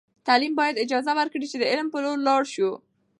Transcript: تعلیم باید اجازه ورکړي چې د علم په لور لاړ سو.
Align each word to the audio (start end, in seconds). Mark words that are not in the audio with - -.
تعلیم 0.27 0.53
باید 0.59 0.75
اجازه 0.85 1.11
ورکړي 1.19 1.47
چې 1.51 1.57
د 1.59 1.63
علم 1.71 1.87
په 1.91 1.97
لور 2.03 2.17
لاړ 2.27 2.41
سو. 2.53 2.69